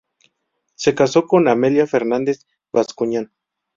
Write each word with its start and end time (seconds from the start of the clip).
Se 0.73 0.95
casó 0.95 1.27
con 1.27 1.47
"Amelia 1.47 1.85
Fernández 1.85 2.47
Bascuñán". 2.73 3.31